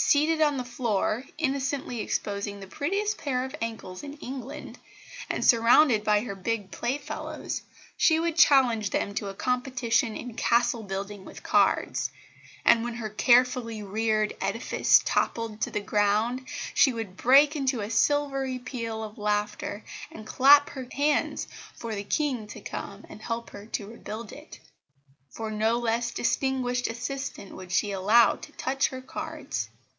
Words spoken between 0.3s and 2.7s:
on the floor, innocently exposing the